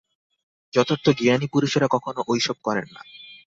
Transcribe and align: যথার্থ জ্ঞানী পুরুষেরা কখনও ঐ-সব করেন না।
যথার্থ 0.73 1.05
জ্ঞানী 1.19 1.47
পুরুষেরা 1.47 1.87
কখনও 1.87 2.21
ঐ-সব 2.27 2.57
করেন 2.63 2.87
না। 2.93 3.01